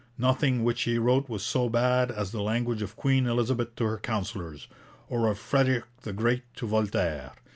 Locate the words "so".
1.43-1.69